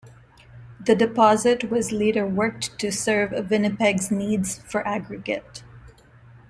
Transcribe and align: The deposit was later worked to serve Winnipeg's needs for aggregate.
The 0.79 0.95
deposit 0.95 1.69
was 1.69 1.91
later 1.91 2.25
worked 2.25 2.79
to 2.79 2.91
serve 2.91 3.51
Winnipeg's 3.51 4.09
needs 4.09 4.57
for 4.57 4.81
aggregate. 4.87 5.61